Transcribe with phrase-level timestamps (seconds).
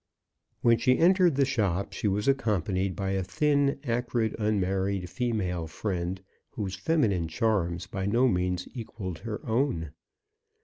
[0.61, 6.19] When she entered the shop, she was accompanied by a thin, acrid, unmarried female friend,
[6.49, 9.91] whose feminine charms by no means equalled her own.